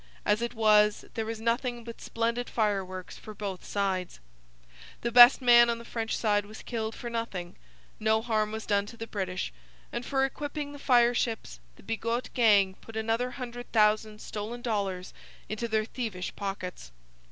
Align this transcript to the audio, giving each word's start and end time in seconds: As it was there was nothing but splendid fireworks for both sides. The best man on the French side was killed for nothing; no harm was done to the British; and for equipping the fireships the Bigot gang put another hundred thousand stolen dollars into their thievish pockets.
As 0.25 0.41
it 0.41 0.55
was 0.55 1.05
there 1.13 1.27
was 1.27 1.39
nothing 1.39 1.83
but 1.83 2.01
splendid 2.01 2.49
fireworks 2.49 3.19
for 3.19 3.35
both 3.35 3.63
sides. 3.63 4.19
The 5.01 5.11
best 5.11 5.43
man 5.43 5.69
on 5.69 5.77
the 5.77 5.85
French 5.85 6.17
side 6.17 6.43
was 6.47 6.63
killed 6.63 6.95
for 6.95 7.07
nothing; 7.07 7.55
no 7.99 8.23
harm 8.23 8.51
was 8.51 8.65
done 8.65 8.87
to 8.87 8.97
the 8.97 9.05
British; 9.05 9.53
and 9.91 10.03
for 10.03 10.25
equipping 10.25 10.71
the 10.71 10.79
fireships 10.79 11.59
the 11.75 11.83
Bigot 11.83 12.31
gang 12.33 12.73
put 12.81 12.97
another 12.97 13.29
hundred 13.37 13.71
thousand 13.71 14.21
stolen 14.23 14.63
dollars 14.63 15.13
into 15.47 15.67
their 15.67 15.85
thievish 15.85 16.35
pockets. 16.35 16.91